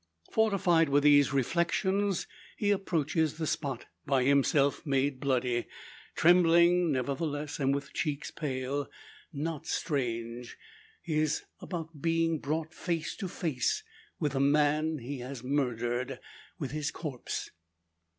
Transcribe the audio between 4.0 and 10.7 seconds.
by himself made bloody. Trembling, nevertheless, and with cheeks pale. Not strange.